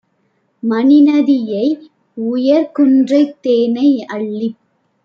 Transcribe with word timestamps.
மணிநதியை, 0.63 1.67
உயர்குன்றைத் 2.17 3.39
தேனை 3.41 3.89
அள்ளிப் 4.07 4.59